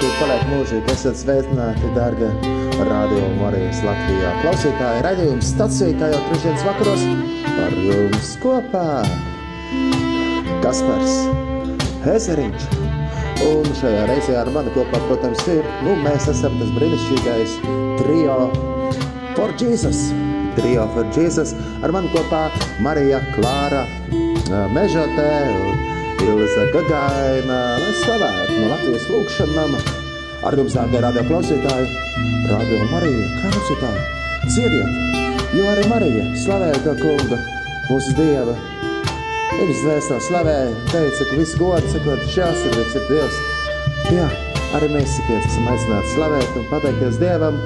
Žēlastība 0.00 0.20
paliek 0.24 0.44
mūžīgi. 0.48 0.92
Esat 0.94 1.16
sveicināti, 1.20 1.88
dārgie 1.92 2.28
radio 2.88 3.26
Marijas 3.36 3.82
Latvijā. 3.84 4.30
Klausītāji, 4.40 5.02
raidījums 5.04 5.50
stacija, 5.52 5.92
kā 6.00 6.08
jau 6.08 6.20
trešdienas 6.30 6.64
vakaros, 6.64 7.02
par 7.44 7.76
jums 7.76 8.30
kopā 8.40 8.84
Kaspars 10.64 11.18
Hezeriņš. 12.06 12.64
Un 13.44 13.68
šajā 13.76 14.08
reizē 14.08 14.40
ar 14.40 14.48
mani 14.54 14.72
kopā, 14.72 15.02
protams, 15.04 15.44
ir, 15.52 15.68
nu, 15.84 15.98
mēs 16.00 16.30
esam 16.32 16.56
tas 16.62 16.72
brīnišķīgais 16.78 17.60
trio 18.00 18.40
for 19.36 19.52
Jesus. 19.60 20.06
Trio 20.56 20.88
for 20.96 21.12
Jesus. 21.12 21.52
Ar 21.84 21.92
mani 21.92 22.08
kopā 22.16 22.46
Marija 22.80 23.20
Klāra 23.36 23.84
Mežotē 24.72 25.32
un 25.60 25.88
Ilza 26.24 26.70
Gagaina, 26.72 27.60
lai 27.84 27.98
slavētu 28.00 28.39
no 28.60 28.70
Latvijas 28.70 29.06
lūkšanām. 29.10 29.76
Ar 30.46 30.56
jums, 30.56 30.74
dārgie 30.76 31.00
radio 31.04 31.22
klausītāji, 31.28 31.88
radio 32.48 32.80
Marija, 32.90 33.28
klausītāji, 33.42 34.02
dziediet, 34.46 35.24
jo 35.56 35.66
arī 35.68 35.86
Marija 35.90 36.26
slavēja 36.44 36.80
to 36.86 36.94
kungu, 37.00 37.38
mūsu 37.90 38.14
Dieva. 38.16 38.56
Viņas 39.50 39.82
dvēseli 39.84 40.26
slavēja, 40.28 40.74
teica, 40.92 41.26
ka 41.28 41.38
visu 41.40 41.60
godu 41.60 41.92
sakot, 41.92 42.24
žēlsirdīgs 42.32 42.96
ir 42.96 43.08
Dievs. 43.10 43.40
Jā, 44.16 44.28
arī 44.78 44.92
mēs 44.94 45.16
sikies 45.18 45.48
esam 45.50 45.68
aicināti 45.74 46.14
slavēt 46.14 46.60
un 46.60 46.68
pateikties 46.72 47.20
Dievam. 47.20 47.60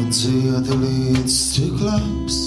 Un 0.00 0.10
dziedi 0.10 0.80
līdz 0.82 1.38
cik 1.52 1.84
labs. 1.86 2.40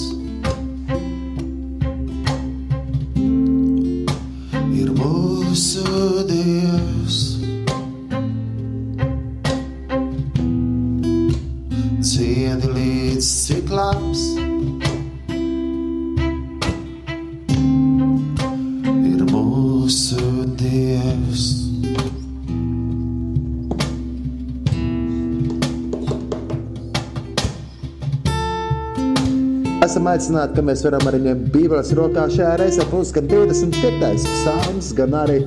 Aicināti, 30.14 30.56
ka 30.56 30.64
mēs 30.64 30.84
varam 30.86 31.08
arī 31.10 31.20
ņemt 31.24 31.46
Bībeles 31.54 31.92
rokā 31.98 32.26
šajā 32.30 32.54
reizē. 32.60 32.86
Būs 32.90 33.12
gan 33.14 33.28
25. 33.30 34.26
psalms, 34.26 34.90
gan 34.96 35.16
arī 35.18 35.40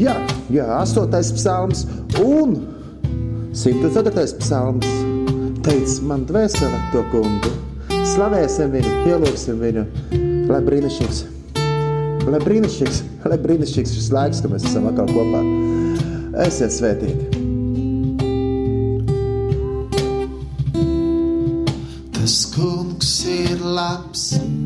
jā, 0.00 0.16
jā, 0.52 0.66
8. 0.80 1.34
psalms 1.36 1.86
un 2.20 2.56
104. 3.52 4.26
psalms. 4.40 4.88
Teic 5.60 5.98
man 6.08 6.24
dvēsele 6.28 6.78
to 6.94 7.02
kungu. 7.12 7.52
Slavēsim 8.14 8.72
viņu, 8.72 8.92
pielūgsim 9.04 9.60
viņu, 9.60 9.82
lai 10.48 10.60
brīnišķīgs, 10.64 11.20
lai 12.32 12.40
brīnišķīgs, 12.46 13.02
lai 13.28 13.38
brīnišķīgs 13.44 13.98
šis 13.98 14.08
laiks, 14.16 14.40
ka 14.40 14.50
mēs 14.54 14.64
esam 14.70 14.88
atkal 14.90 15.12
kopā. 15.12 15.44
Esiet 16.46 16.72
svētīti! 16.74 17.29
Labs. 23.60 24.59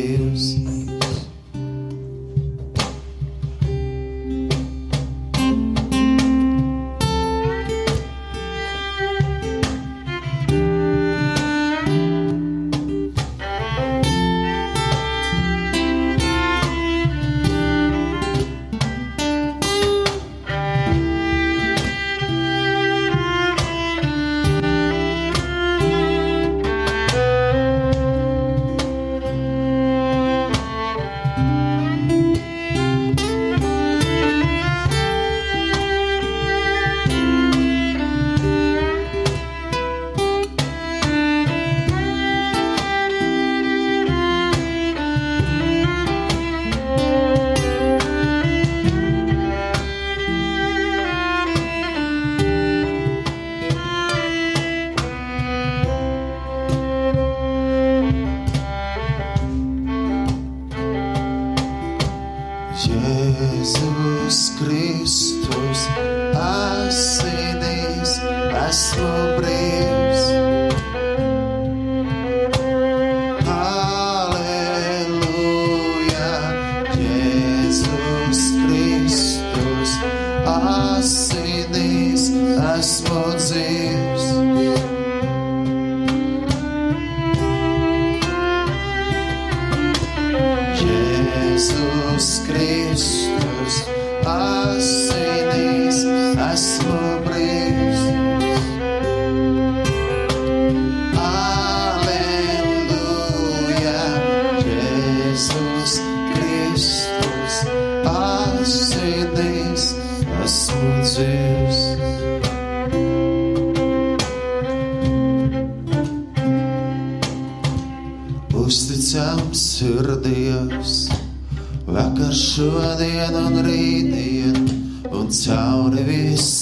Deus. 0.00 0.79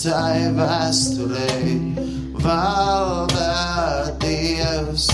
visai 0.09 0.49
vēsturei 0.57 1.73
valda 2.41 4.15
Dievs, 4.23 5.09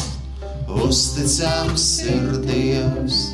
uzticams 0.70 1.86
ir 2.06 2.36
Dievs. 2.44 3.24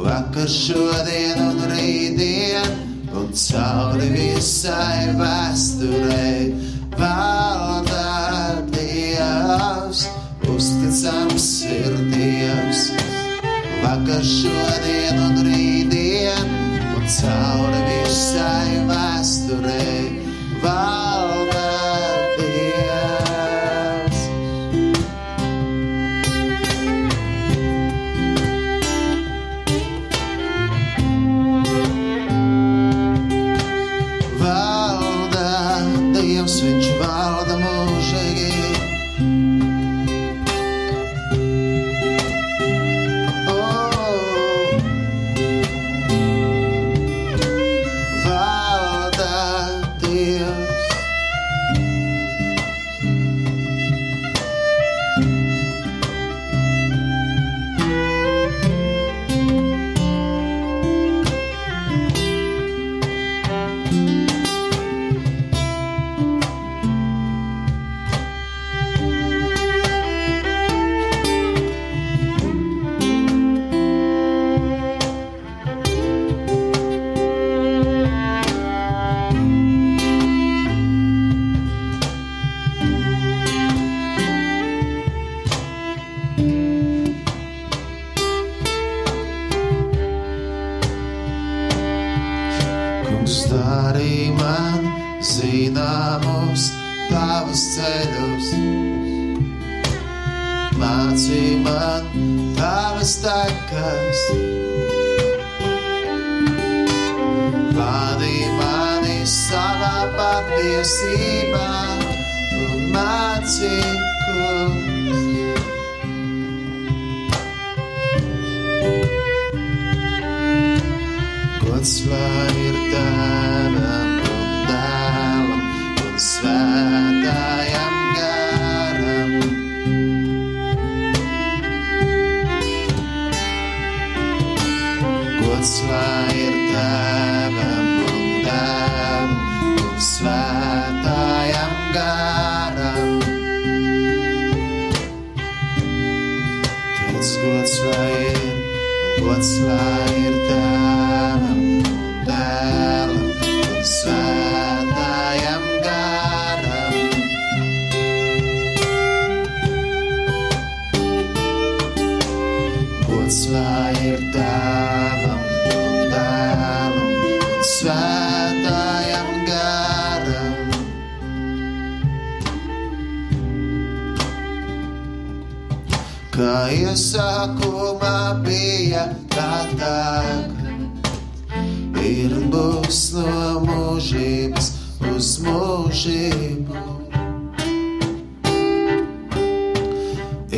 Vakar, 0.00 0.48
šodien 0.48 1.42
un 1.50 1.60
rītdien, 1.68 2.80
un 3.12 3.28
cauri 3.36 4.08
visai 4.16 5.12
vēsturei 5.20 6.48
valda. 6.96 7.39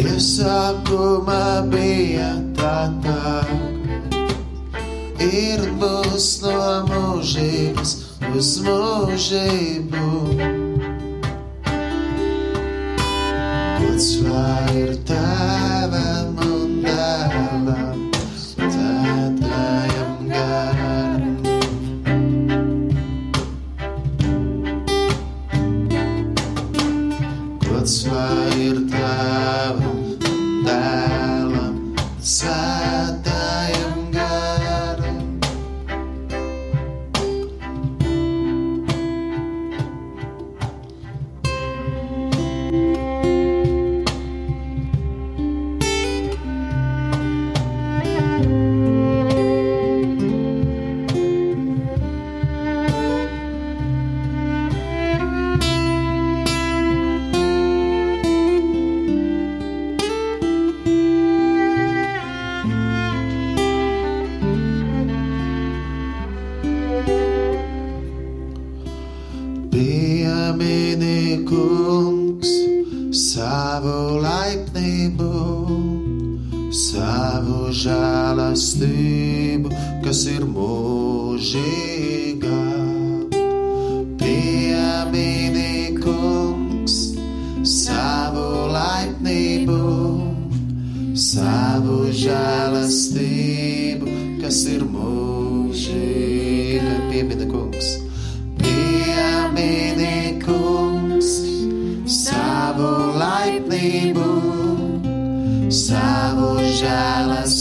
Iesākumā 0.03 1.63
bija 1.71 2.33
tā 2.59 2.79
tā, 3.05 3.45
ir 5.23 5.63
būs 5.79 6.27
no 6.43 6.65
mūžības 6.89 7.95
uz 8.35 8.51
mūžību. 8.67 10.09
Gods 13.79 14.11
vai 14.27 14.83
ir 14.83 14.99
tā? 15.07 15.42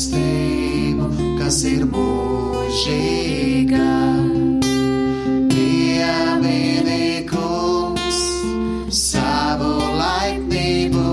Žēlastību, 0.02 1.06
kas 1.40 1.64
ir 1.68 1.84
mūžīga. 1.86 3.90
Piemini 5.52 7.28
kungs 7.30 8.22
savu 8.90 9.74
laipnību, 10.00 11.06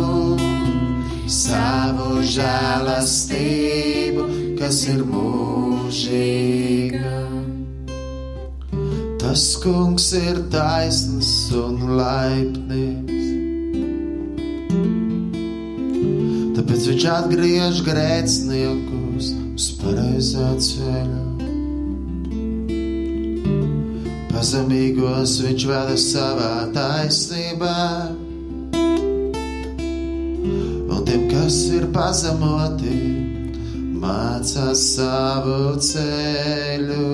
savu 1.26 2.22
žēlastību, 2.22 4.24
kas 4.58 4.86
ir 4.88 5.04
mūžīga. 5.12 7.16
Tas 9.18 9.56
kungs 9.62 10.12
ir 10.16 10.36
taisns 10.50 11.52
un 11.52 11.98
laipnīgs. 11.98 13.17
Viņš 16.88 17.04
atgriež 17.12 17.82
grēciniekus 17.84 19.26
uz 19.52 19.64
pareizā 19.76 20.48
ceļa. 20.64 21.24
Pazemīgos 24.32 25.34
viņš 25.44 25.66
veda 25.68 25.96
savā 26.00 26.52
taisnībā, 26.72 27.76
un 30.88 31.04
tiem, 31.04 31.26
kas 31.32 31.58
ir 31.76 31.84
pazemoti, 31.92 32.96
mācās 34.00 34.86
savu 34.94 35.74
ceļu. 35.90 37.10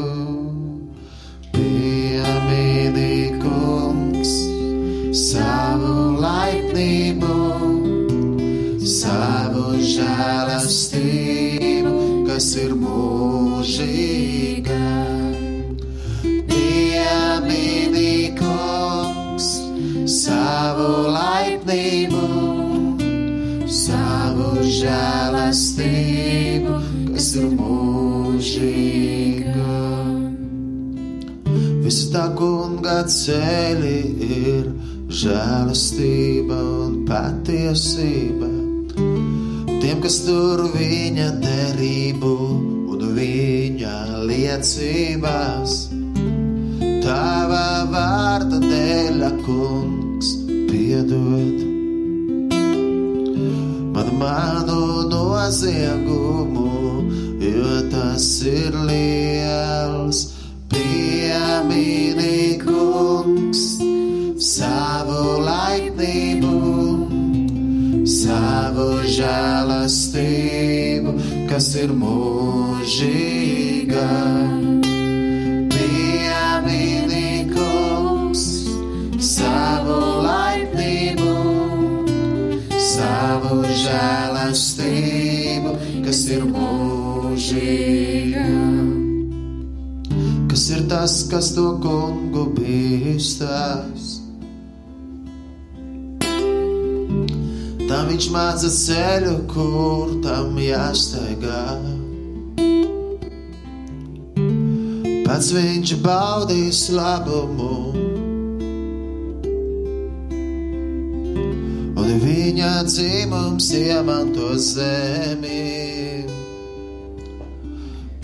Piemini 1.54 3.40
kungs 3.42 4.36
savu 5.24 5.96
laipnību, 6.22 7.33
žēlastību, 10.64 11.92
kas 12.26 12.46
ir 12.56 12.72
mūžīga. 12.80 14.78
Piemini 16.48 18.32
kungs 18.38 19.48
savu 20.08 21.12
laipnību, 21.12 22.22
savu 23.68 24.64
žēlastību, 24.78 26.80
kas 27.12 27.28
ir 27.36 27.52
mūžīga. 27.60 29.68
Visa 31.84 32.08
tā 32.16 32.26
kunga 32.40 33.04
ceļi 33.04 34.00
ir 34.32 34.72
žēlastība 35.12 36.56
un 36.88 37.00
patiesība. 37.04 38.53
Tiem, 39.84 39.98
kas 40.00 40.14
tur 40.24 40.62
viņa 40.72 41.26
derību 41.42 42.28
un 42.94 43.02
viņa 43.18 43.96
liecībās, 44.30 45.74
tava 47.04 47.66
vārda 47.92 48.62
dēļ, 48.62 49.26
kungs, 49.44 50.30
piedod 50.70 51.60
man 53.92 54.08
manu 54.22 55.04
noziegumu, 55.12 56.72
jo 57.44 57.76
tas 57.92 58.30
ir 58.48 58.80
liels. 58.88 60.24
Piemini 60.72 62.33
žēlastību, 69.24 71.12
kas 71.48 71.68
ir 71.80 71.92
mūžīga. 71.96 74.04
Piemini 75.72 77.48
kungs 77.52 78.44
savu 79.24 79.98
laipnību, 80.26 81.30
savu 82.90 83.62
žēlastību, 83.84 85.76
kas 86.06 86.20
ir 86.36 86.44
mūžīga. 86.50 88.48
Kas 90.50 90.68
ir 90.70 90.84
tas, 90.90 91.16
kas 91.30 91.54
to 91.56 91.70
kungu 91.82 92.44
bīstās? 92.58 94.13
Viņš 98.14 98.26
māca 98.30 98.68
ceļu, 98.70 99.32
kur 99.50 100.10
tam 100.22 100.54
jāsteigā. 100.62 101.62
Pats 105.24 105.48
viņš 105.50 105.94
baudīs 106.04 106.82
labumu, 106.94 107.72
un 111.98 112.14
viņa 112.22 112.70
dzimums 112.86 113.72
iemanto 113.80 114.52
zemi. 114.62 115.64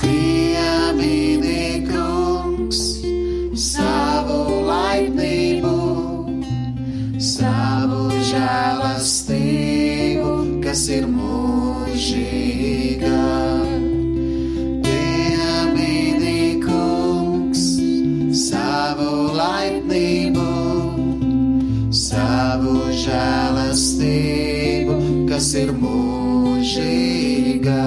Piemini 0.04 1.82
kungs 1.90 2.84
savu 3.58 4.62
laipnību, 4.70 5.76
savu 7.18 8.06
žēlastību, 8.30 9.39
kas 10.70 10.84
ir 10.94 11.02
mūžīga. 11.10 13.08
Piemini 14.84 16.60
kungs 16.62 17.64
savu 18.38 19.34
laipnību, 19.34 20.44
savu 21.90 22.74
žēlastību, 23.02 24.94
kas 25.32 25.48
ir 25.58 25.72
mūžīga. 25.80 27.82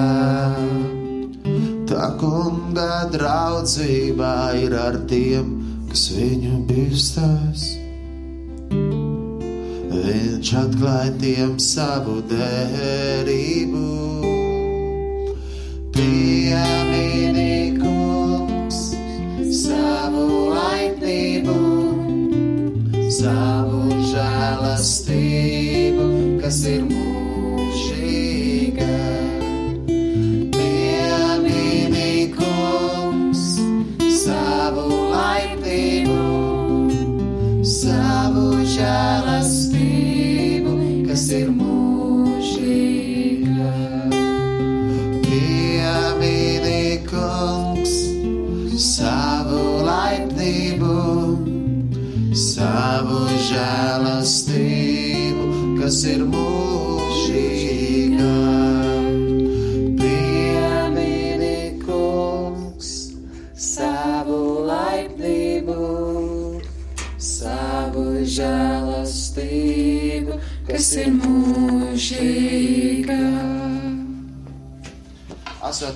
Tā 1.88 2.10
kunga 2.20 2.90
draudzībā 3.16 4.34
ir 4.60 4.76
ar 4.82 5.00
tiem, 5.08 5.56
kas 5.88 6.04
viņu 6.18 6.60
bīstās. 6.68 7.83
Viņš 10.04 10.48
atklāja 10.60 11.12
tiem 11.16 11.52
savu 11.64 12.18
derību. 12.28 13.84
Piemini 15.94 17.78
kungs 17.78 18.82
savu 19.62 20.26
laipnību, 20.50 21.56
savu 23.16 23.80
žēlastību, 24.12 26.06
kas 26.44 26.60
ir 26.74 26.84
mūžīga. 26.92 28.33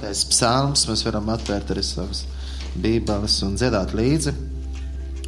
Astotais 0.08 0.24
psalms 0.24 0.86
mēs 0.88 1.02
varam 1.04 1.26
atvērt 1.28 1.68
arī 1.74 1.82
savas 1.84 2.22
bībeles 2.80 3.34
un 3.44 3.58
dziedāt 3.60 3.90
līdzi, 3.92 4.32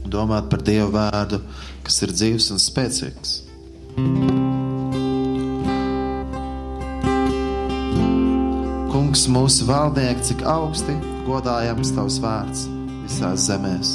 domāt 0.09 0.49
par 0.49 0.62
Dievu 0.64 0.95
vārdu, 0.95 1.43
kas 1.85 1.99
ir 2.07 2.14
dzīves 2.16 2.47
un 2.55 2.62
spēcīgs. 2.64 3.35
Kungs, 8.88 9.27
mūsu 9.29 9.69
valdnieks, 9.69 10.33
cik 10.33 10.47
augsti 10.49 10.97
godājams 11.29 11.93
tavs 11.99 12.16
vārds 12.25 12.64
visās 13.05 13.51
zemēs. 13.51 13.95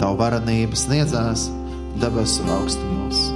Tavu 0.00 0.22
varenību 0.24 0.84
sniedzās 0.86 1.50
debesu 2.00 2.48
augstumos. 2.56 3.26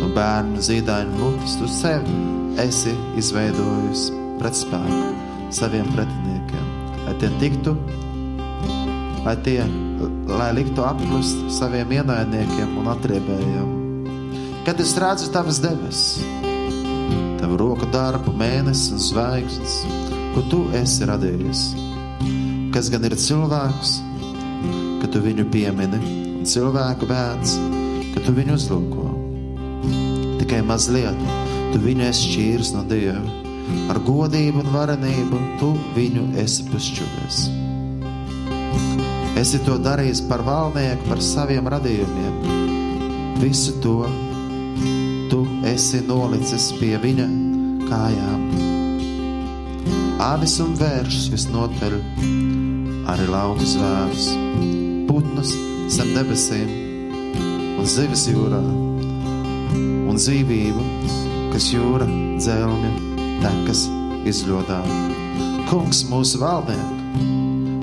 No 0.00 0.14
bērnu 0.16 0.68
zīdaiņu 0.70 1.18
mutes 1.20 1.60
tu 1.60 1.68
sevi 1.68 2.39
esi 2.64 2.92
izveidojusi 3.18 4.12
pretspēku 4.40 5.52
saviem 5.54 5.88
pretiniekiem, 5.94 6.66
lai 7.06 7.14
tie 7.20 7.30
tiktu, 7.40 7.74
lai 9.24 9.34
tie, 9.44 9.60
lai 10.30 10.50
liktu 10.56 10.84
apklust 10.86 11.42
saviem 11.52 11.92
ienaidniekiem 11.98 12.76
un 12.80 12.90
atriebējiem. 12.94 13.76
Kad 14.66 14.80
es 14.82 14.94
redzu 15.00 15.30
tavas 15.34 15.58
debesis, 15.62 16.20
tavu 17.40 17.58
roku 17.60 17.88
darbu, 17.90 18.34
mēnesi 18.36 18.94
un 18.94 19.02
zvaigznes, 19.02 19.76
ko 20.34 20.44
tu 20.52 20.62
esi 20.78 21.08
radījis, 21.08 21.64
kas 22.74 22.92
gan 22.92 23.08
ir 23.08 23.16
cilvēks, 23.18 23.96
ka 25.00 25.10
tu 25.10 25.22
viņu 25.24 25.48
piemini, 25.52 26.00
un 26.40 26.48
cilvēku 26.48 27.08
bērns, 27.10 27.56
ka 28.14 28.24
tu 28.26 28.36
viņu 28.36 28.58
uzlūko. 28.60 29.08
Tikai 30.40 30.60
mazliet 30.66 31.18
tu 31.70 31.80
viņu 31.82 32.06
esi 32.08 32.28
šķīris 32.30 32.72
no 32.74 32.84
Dieva, 32.90 33.22
ar 33.92 34.00
godību 34.06 34.64
un 34.64 34.70
varenību 34.74 35.40
tu 35.60 35.72
viņu 35.96 36.26
esi 36.42 36.66
pašķuvies. 36.70 37.42
Esi 39.40 39.60
to 39.64 39.78
darījis 39.80 40.24
par 40.28 40.42
valdnieku, 40.44 41.06
par 41.08 41.22
saviem 41.24 41.68
radījumiem. 41.72 42.34
Visu 43.40 43.78
to 43.80 44.02
tu 45.30 45.44
esi 45.70 46.02
nolicis 46.04 46.66
pie 46.80 46.96
viņa 47.00 47.28
kājām. 47.86 48.42
Avis 50.20 50.58
un 50.60 50.74
vēršs 50.76 51.30
visnotaļ, 51.32 51.96
arī 53.08 53.28
lauku 53.30 53.64
zvērs, 53.64 54.26
putnus 55.08 55.54
zem 55.94 56.12
debesīm 56.18 56.74
un 57.80 57.88
zivis 57.88 58.26
jūrā 58.28 58.60
un 60.10 60.18
dzīvību, 60.18 60.84
kas 61.50 61.70
jūra 61.72 62.06
dzelmja 62.38 62.90
tekas 63.42 63.86
izļodā. 64.28 64.80
Kungs 65.70 66.02
mūsu 66.10 66.40
valdnieku, 66.42 67.26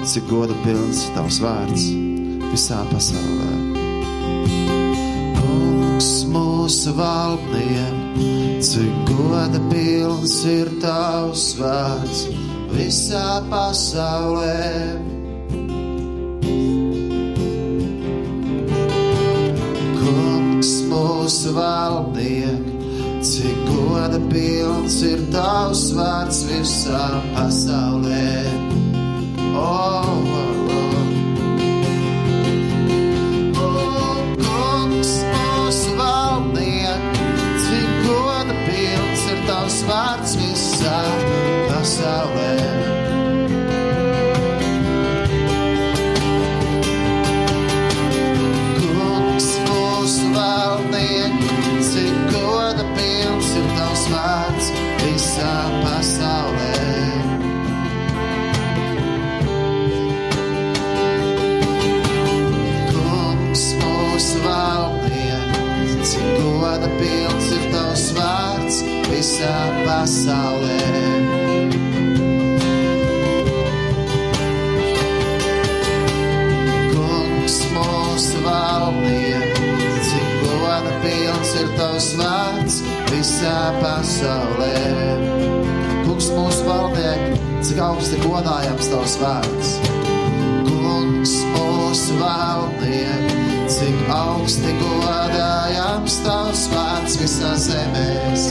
cik 0.08 0.28
goda 0.32 0.56
pilns 0.66 1.06
tavs 1.16 1.40
vārds 1.44 1.88
visā 2.52 2.82
pasaulē. 2.92 3.52
Kungs 5.40 6.12
mūsu 6.32 6.96
valdnieku, 6.98 8.32
cik 8.70 9.12
goda 9.12 9.62
pilns 9.72 10.40
ir 10.52 10.72
tavs 10.84 11.52
vārds 11.60 12.26
visā 12.76 13.28
pasaulē. 13.52 15.07
Ir 25.06 25.22
tavs 25.34 25.90
vārds 25.98 26.44
visā 26.50 27.06
pasaulē. 27.36 28.30
Oh, 29.58 29.97
pasaulē. 69.86 70.78
Kungs 76.94 77.58
mūsu 77.76 78.42
valdnieku, 78.46 79.72
cik 80.08 80.30
goda 80.44 80.94
pilns 81.04 81.54
ir 81.62 81.70
tavs 81.80 82.10
vārds 82.20 82.82
visā 83.12 83.58
pasaulē. 83.82 84.76
Kungs 86.08 86.32
mūsu 86.34 86.66
valdnieku, 86.68 87.42
cik 87.68 87.84
augsti 87.90 88.22
godājams 88.26 88.92
tavs 88.94 89.18
vārds. 89.22 89.76
Kungs 90.68 91.36
mūsu 91.54 92.18
valdnieku, 92.22 93.44
cik 93.78 94.10
augsti 94.16 94.74
godājams 94.82 96.22
tavs 96.24 96.68
vārds 96.72 97.20
visā 97.22 97.54
zemēs. 97.68 98.48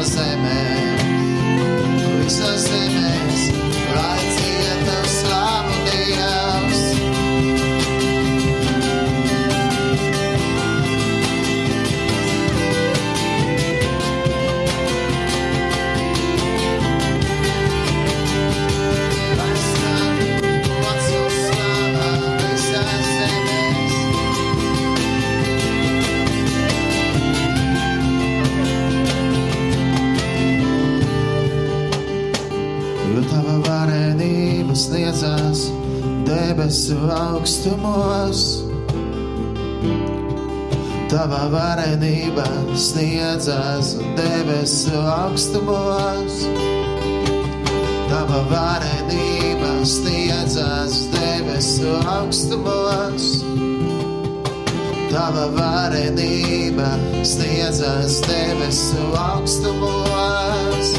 Vārds 0.00 0.69
debesu 36.60 36.96
augstumos. 37.08 38.40
Tava 41.08 41.46
varenība 41.48 42.44
sniedzās 42.76 43.94
debesu 44.18 44.92
augstumos. 45.00 46.42
Tava 48.10 48.42
varenība 48.52 49.72
sniedzās 49.88 50.98
debesu 51.14 51.96
augstumos. 52.04 53.30
Tava 55.08 55.48
varenība 55.56 56.92
sniedzās 57.24 58.20
debesu 58.28 59.08
augstumos. 59.16 60.92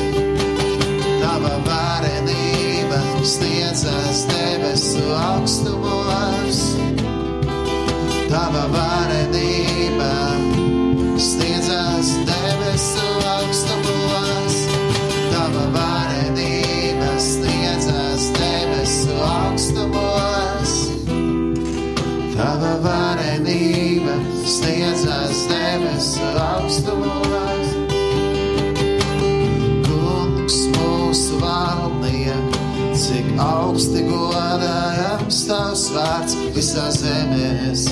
Tava 1.22 1.54
varenība 1.70 2.21
sniedzās 3.28 4.26
debesu 4.30 5.04
augstumos. 5.18 6.62
Tava 8.32 8.66
varenība 8.72 8.91
Kristi 33.92 34.08
godājams 34.08 35.40
tavs 35.50 35.84
vārds 35.92 36.38
visā 36.56 36.88
zemēs. 36.96 37.90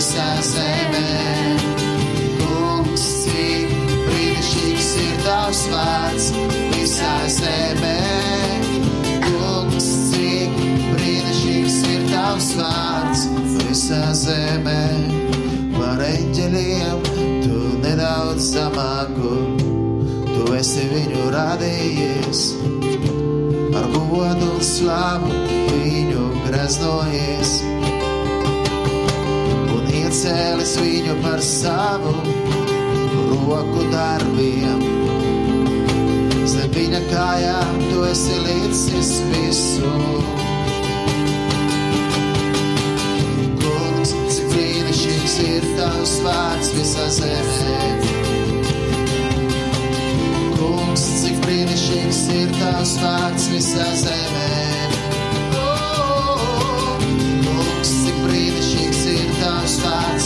Visā 0.00 0.28
zemē. 0.40 1.08
Kungs, 2.40 3.02
cik 3.20 3.72
brīnišķīgs 4.06 4.86
ir 5.02 5.18
tavs 5.26 5.60
vārds 5.68 6.28
visā 6.72 7.16
zemē. 7.34 7.98
Kungs, 9.26 9.88
cik 10.08 10.56
brīnišķīgs 10.94 11.76
ir 11.92 12.06
tavs 12.14 12.48
vārds 12.62 13.26
visā 13.58 14.00
zemē. 14.22 14.80
Par 15.76 16.00
eņģeļiem 16.06 17.04
tu 17.44 17.60
nedaudz 17.84 18.48
zamāku, 18.54 19.34
tu 20.32 20.48
esi 20.56 20.86
viņu 20.94 21.28
radījies. 21.36 22.46
Ar 23.76 23.92
godu 23.92 24.48
un 24.54 24.64
slavu 24.64 25.44
viņu 25.68 26.30
graznojies 26.48 27.58
un 30.20 30.26
iecēlis 30.26 30.72
viņu 30.76 31.14
par 31.22 31.40
savu 31.40 32.12
roku 33.46 33.84
darbiem. 33.92 34.82
Zem 36.44 36.70
viņa 36.74 37.00
kājām 37.08 37.78
tu 37.88 38.02
esi 38.04 38.36
līdzis 38.44 39.12
visu. 39.30 39.92
Kungs, 43.62 44.12
cik 44.34 44.52
brīnišķīgs 44.52 45.38
ir 45.46 45.68
tavs 45.78 46.18
vārds 46.26 46.74
visā 46.76 47.08
zemē. 47.16 47.80
Kungs, 50.58 51.08
cik 51.22 51.40
brīnišķīgs 51.46 52.22
ir 52.42 52.52
tavs 52.60 52.98
vārds 53.00 53.48
visā 53.54 53.88
zemē. 54.04 54.79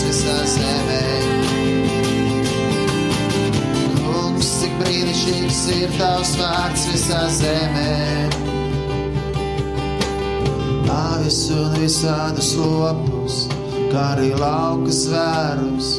Visā 0.05 0.37
zemē. 0.49 1.03
Kungs, 3.97 4.51
cik 4.61 4.77
brīnišķīgs 4.83 5.61
ir 5.79 5.95
tavs 5.99 6.35
vārds 6.40 6.87
visā 6.93 7.23
zemē. 7.38 7.93
Avis 10.95 11.40
un 11.55 11.77
visādus 11.81 12.53
lopus, 12.61 13.45
kā 13.93 14.05
arī 14.14 14.31
lauka 14.38 14.95
zvērus, 14.95 15.95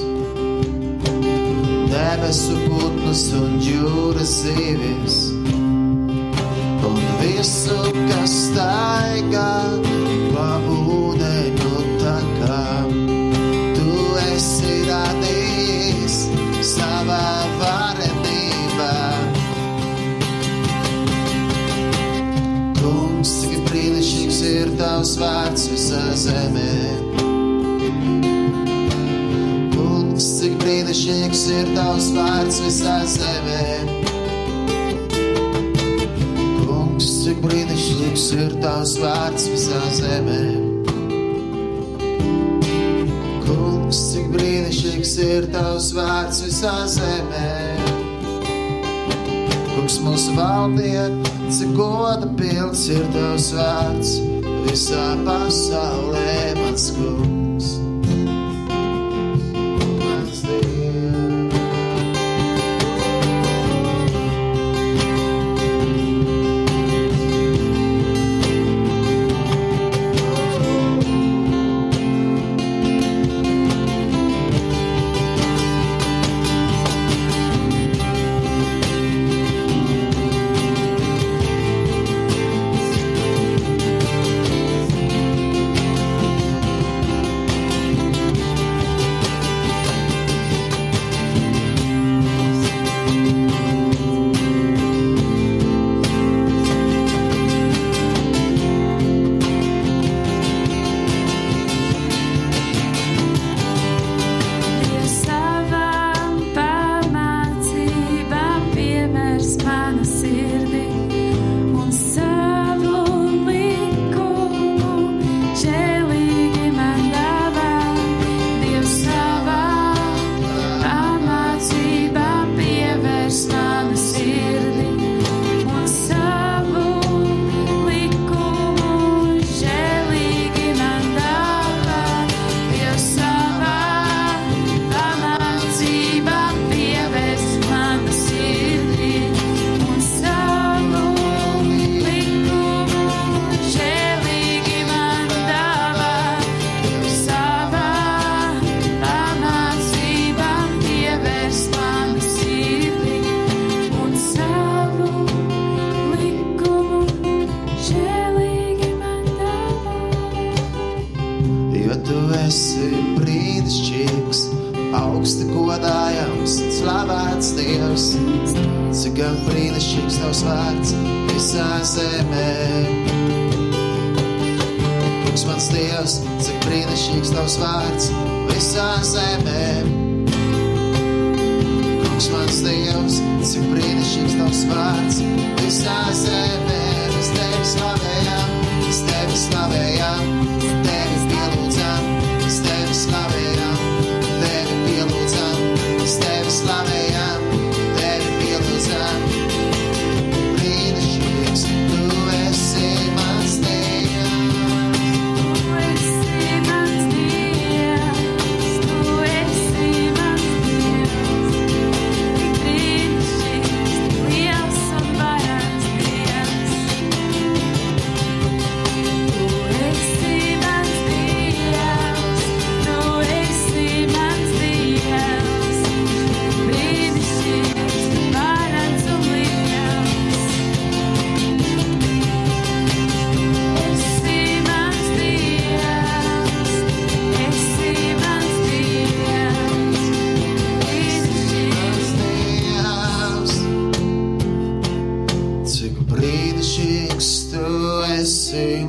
debesu 1.91 2.57
putnus 2.67 3.27
un 3.41 3.59
jūras 3.63 4.39
zīvis. 4.45 5.19
Un 6.85 7.03
visu, 7.19 7.79
kas 8.11 8.39
staigā 8.47 9.53
pa 10.35 10.49
ūdeņu 10.61 10.84
ir 24.45 24.69
tavs 24.77 25.15
vārds 25.17 25.65
visā 25.71 26.01
zemē. 26.17 26.71
Kungs, 29.73 30.27
cik 30.39 30.57
brīnišķīgs 30.61 31.43
ir 31.55 31.71
tavs 31.75 32.09
vārds 32.15 32.59
visā 32.65 32.97
zemē. 33.09 33.63
Kungs, 36.61 37.09
cik 37.23 37.41
brīnišķīgs 37.45 38.27
ir 38.43 38.53
tavs 38.61 38.95
vārds 39.01 39.47
visā 39.53 39.81
zemē. 39.99 40.43
Kungs, 43.47 44.03
cik 44.11 44.29
brīnišķīgs 44.35 45.15
ir 45.25 45.49
tavs 45.55 45.89
vārds 45.97 46.43
visā 46.45 46.75
zemē. 46.97 47.49
Kungs, 49.73 49.99
mūsu 50.05 50.37
valdniek, 50.37 51.33
cik 51.49 51.75
goda 51.77 52.29
pilns 52.37 52.87
ir 52.93 53.05
tavs 53.15 53.51
vārds 53.57 54.15
visā 54.65 55.07
pasaulē, 55.25 56.29
mans 56.59 56.91
kungs. 56.97 57.34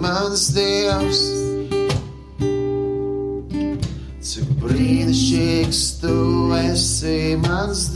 Mans 0.01 0.49
Dievs. 0.55 1.23
Cik 4.27 4.49
brīnišķīgs 4.63 5.83
tu 6.03 6.17
esi, 6.59 7.19
mans 7.43 7.89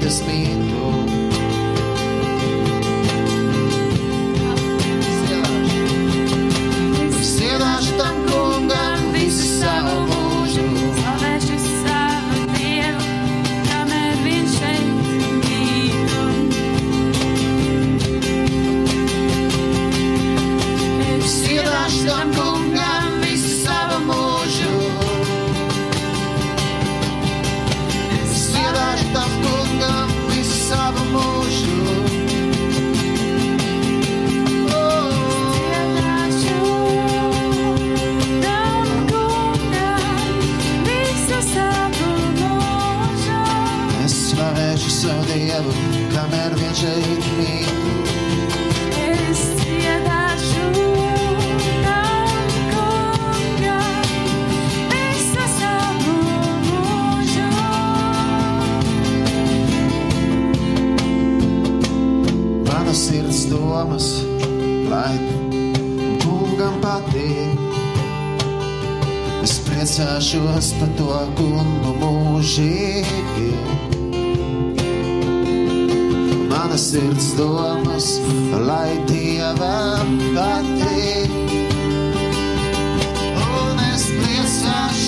this 0.00 0.20
be 0.22 0.35
domas, 63.56 64.06
lai 64.90 65.16
kungam 66.22 66.76
patīk. 66.84 67.64
Es 69.46 69.56
priecāšos 69.66 70.72
par 70.80 70.90
to 70.98 71.08
kungu 71.38 71.94
mūžīgi. 72.02 73.50
Mana 76.50 76.78
sirds 76.80 77.32
domas, 77.38 78.10
lai 78.68 78.98
dievam 79.10 80.16
patīk. 80.36 81.36
Un 83.46 83.84
es 83.92 84.08
priecāšos. 84.20 85.05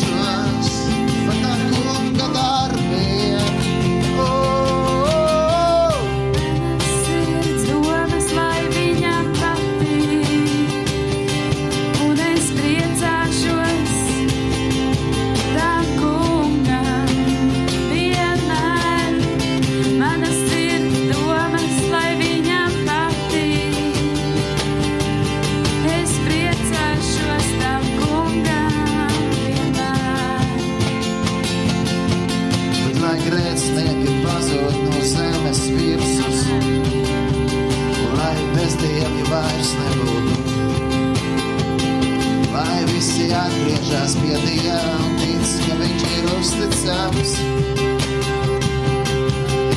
ticams. 46.89 47.33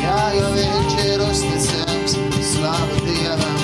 Jā, 0.01 0.21
jo 0.37 0.47
viņš 0.55 0.95
ir 1.03 1.25
uzticams, 1.25 2.15
slavu 2.53 3.03
Dievam, 3.07 3.61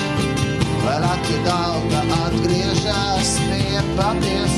vēl 0.84 1.08
atvedauga 1.14 2.04
atgriežas 2.26 3.36
pie 3.48 3.84
patiesības. 3.96 4.57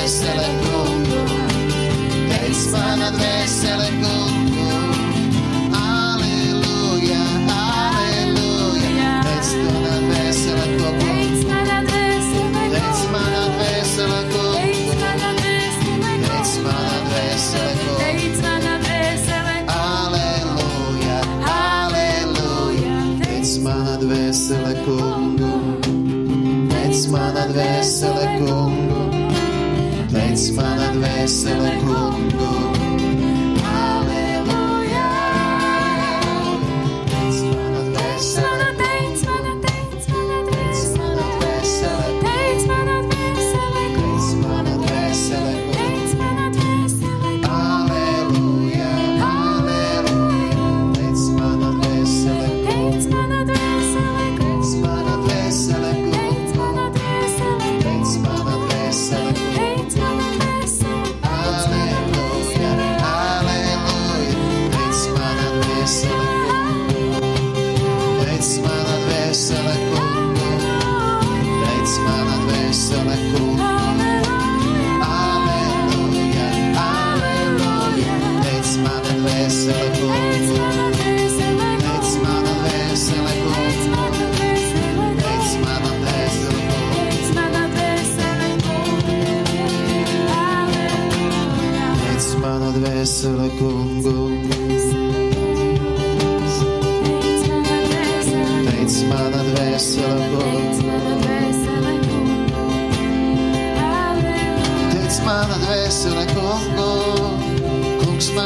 vesele 0.00 0.48
gondol, 0.62 1.26
tens 2.28 2.70
van 2.70 3.00
a 3.00 3.10
vesele 3.10 3.90
gondol. 4.00 4.35
Yes, 31.26 31.44
I 31.44 31.80
couldn't 31.80 32.38
go. 32.38 32.75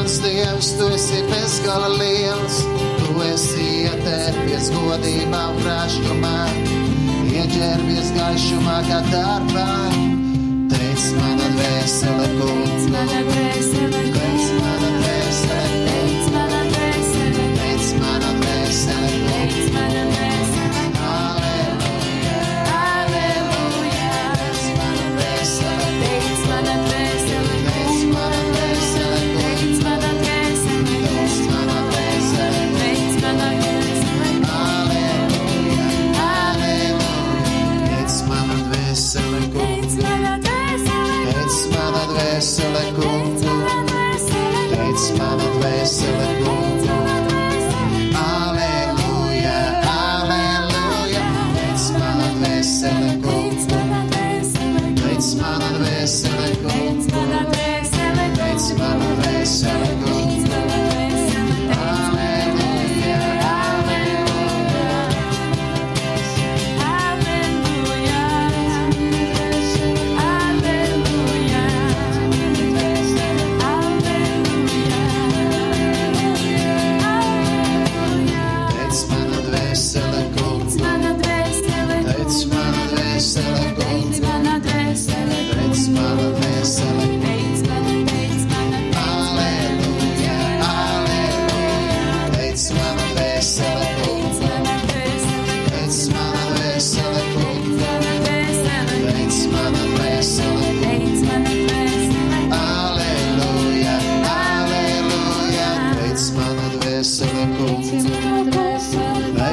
mans 0.01 0.19
Dievs, 0.19 0.69
tu 0.77 0.87
esi 0.89 1.21
bezgala 1.29 1.89
liels, 1.93 2.55
tu 2.97 3.21
esi 3.21 3.65
ietērpies 3.85 4.71
godībā 4.73 5.41
un 5.51 5.59
prašumā, 5.61 6.37
ieģērbies 7.29 8.09
gaišumā 8.17 8.79
kā 8.89 9.01
darbā. 9.11 9.67
Teic 10.73 11.05
mana 11.19 11.51
dvēsele, 11.53 12.31
kungs, 12.39 12.89
mana 12.95 13.21
dvēsele, 13.29 14.03
kungs, 14.17 14.49
mana 14.63 14.91
dvēsele. 14.97 15.80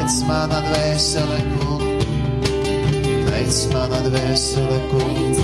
Teic 0.09 0.23
mana 0.25 0.63
dvēsele, 0.65 1.39
kungs, 1.53 2.05
teic 3.27 3.57
mana 3.75 3.99
dvēsele, 4.07 4.79
kungs. 4.89 5.43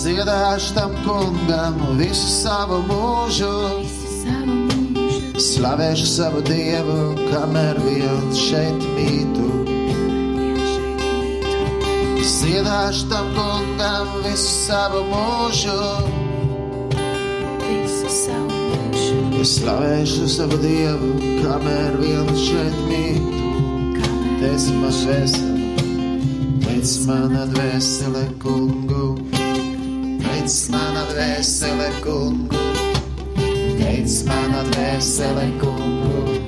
Ziedāšu 0.00 0.76
tam 0.76 0.92
kungam 1.06 1.80
visu 2.02 2.28
savu 2.34 2.82
mūžu, 2.90 3.50
slavēšu 5.40 6.12
savu 6.12 6.44
dievu, 6.44 7.00
kamēr 7.32 7.80
vien 7.88 8.28
šeit 8.36 8.88
mītu. 8.92 9.48
Ziedāšu 12.36 13.08
tam 13.08 13.32
kungam 13.40 14.18
visu 14.28 14.52
savu 14.68 15.06
mūžu. 15.08 16.09
Es 19.40 19.54
slavēšu 19.56 20.26
savu 20.28 20.58
Dievu, 20.60 21.14
kamēr 21.40 21.94
viens 21.96 22.42
šeit 22.44 22.74
mīt. 22.90 23.38
Tēs 24.42 24.66
man 24.76 24.92
dvēseli, 24.92 25.38
teic 26.66 26.92
mana 27.08 27.46
dvēsele 27.48 28.26
kungu. 28.42 29.06
Teic 30.20 30.58
mana 30.74 31.06
dvēsele 31.14 31.88
kungu. 32.04 32.66
Teic 33.80 34.20
mana 34.28 34.66
dvēsele 34.74 35.48
kungu. 35.64 36.39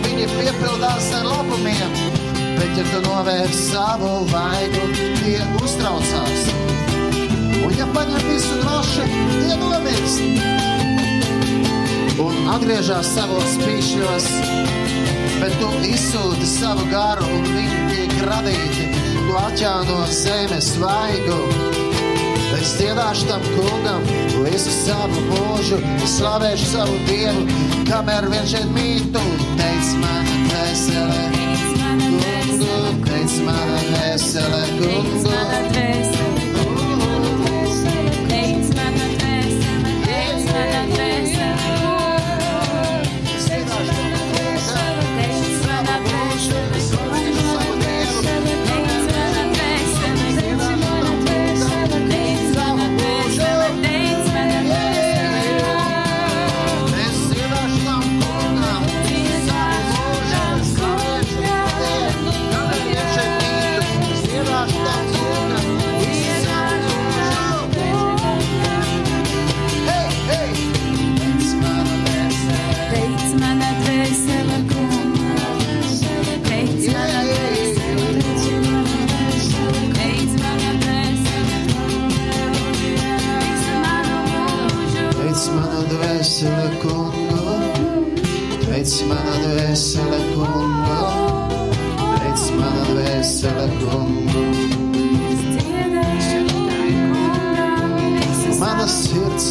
un 0.00 0.06
viņi 0.08 0.26
piepildās 0.32 1.10
ar 1.18 1.26
labumiem. 1.28 1.96
Bet, 2.56 2.72
ja 2.76 2.84
tu 2.88 3.00
novērsi 3.04 3.60
savu 3.70 4.12
vainu, 4.30 4.84
tie 5.20 5.40
uztraucās. 5.60 6.46
Un, 7.60 7.74
ja 7.76 7.88
paņem 7.94 8.24
visu 8.28 8.60
droši, 8.62 9.08
tie 9.40 9.58
nomirst. 9.60 10.22
Un 12.20 12.48
atgriežas 12.52 13.12
savos 13.14 13.56
pīšļos, 13.64 14.30
bet 15.40 15.56
tu 15.60 15.72
izsūti 15.88 16.48
savu 16.48 16.88
garu, 16.92 17.28
un 17.38 17.52
viņi 17.56 17.84
tiek 17.92 18.16
radīti. 18.28 18.88
Tu 19.20 19.36
atjauno 19.44 20.02
zemes 20.12 20.74
vaigu. 20.80 21.79
Es 22.60 22.74
dziedāšu 22.76 23.24
tam 23.24 23.44
kungam 23.54 24.02
visu 24.44 24.72
savu 24.74 25.22
mūžu, 25.30 25.78
es 26.04 26.18
slavēšu 26.18 26.68
savu 26.74 26.98
dievu, 27.08 27.46
kamēr 27.88 28.28
vien 28.32 28.48
šeit 28.52 28.68
mītu. 28.76 29.24
Teic 29.56 29.94
man, 30.02 30.32
vesele, 30.52 31.22
kungu, 32.20 32.96
teic 33.08 33.38
man, 33.48 33.76
vesele, 33.94 34.64
kungu. 34.76 36.19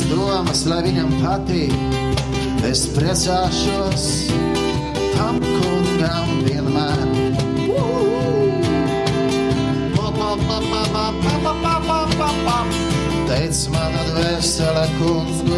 domas, 0.10 0.66
lai 0.70 0.82
viņam 0.86 1.12
patīk. 1.22 1.76
Es 2.68 2.86
priecāšos 2.93 4.05
tam 5.16 5.39
kungam 5.41 6.43
vienmēr. 6.45 7.07
Teic 13.30 13.60
man 13.74 13.93
atvēsele 14.03 14.86
kungs 14.99 15.48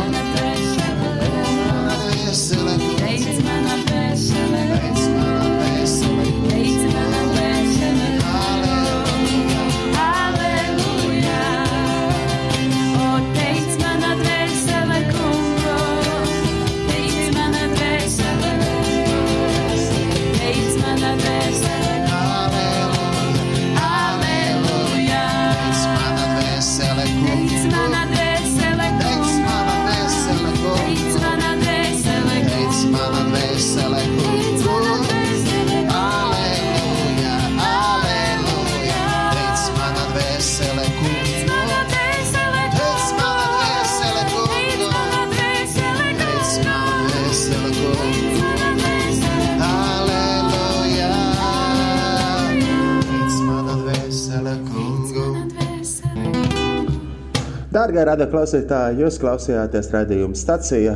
Dārgā 57.91 58.05
rada 58.07 58.23
klausītāji, 58.31 59.01
jūs 59.03 59.17
klausījāties 59.19 59.89
raidījuma 59.91 60.37
stacijā. 60.39 60.93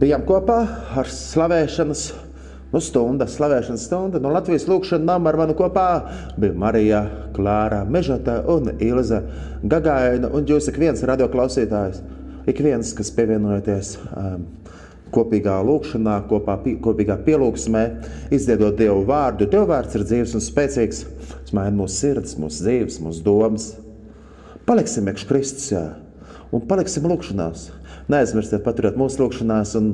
Bijām 0.00 0.22
kopā 0.24 0.62
ar 0.96 1.10
slavēšanas 1.12 2.04
nu, 2.72 2.80
stundu, 2.80 3.26
slavēšanas 3.28 3.84
stundu. 3.90 4.22
No 4.24 4.30
Latvijas 4.32 4.64
lūkšanas 4.70 5.04
nama 5.04 5.28
ar 5.28 5.38
mani 5.42 5.56
kopā 5.58 5.84
bija 6.40 6.56
Marija, 6.56 7.02
Klāra, 7.36 7.82
Mežota 7.84 8.38
un 8.48 8.72
Ilza 8.78 9.20
Gagaina. 9.60 10.32
Un 10.32 10.48
jūs 10.48 10.70
ik 10.72 10.80
viens 10.80 11.04
radio 11.04 11.28
klausītājs, 11.28 12.00
ik 12.48 12.64
viens, 12.64 12.94
kas 12.96 13.12
pievienojaties 13.12 13.92
um, 14.16 14.48
kopīgā 15.12 15.60
lūkšanā, 15.60 16.22
kopā, 16.32 16.56
kopīgā 16.88 17.20
pielūgsmē, 17.28 17.86
izdziedot 18.32 18.80
Dievu 18.80 19.04
vārdu. 19.12 19.44
Dievu 19.44 19.68
vārds 19.76 20.00
ir 20.00 20.08
dzīves 20.08 20.38
un 20.40 20.48
spēcīgs. 20.48 21.04
Tas 21.34 21.52
maina 21.52 21.76
mūsu 21.84 22.00
sirds, 22.00 22.40
mūsu 22.40 22.64
dzīves, 22.64 23.02
mūsu 23.04 23.28
domas. 23.28 23.74
Paliksim 24.68 25.08
iekšā 25.10 25.28
Kristus, 25.28 25.70
jā, 25.72 25.82
un 26.54 26.62
paliksim 26.68 27.08
lūkšanās. 27.10 27.70
Neaizmirstiet 28.12 28.62
paturēt 28.66 28.98
mūsu 28.98 29.22
lūkšanās, 29.22 29.74
un 29.78 29.90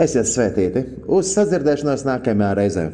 esiet 0.00 0.28
svētīti. 0.30 0.84
Uz 1.08 1.34
sadzirdēšanos 1.34 2.06
nākamajā 2.08 2.56
reizē! 2.58 2.86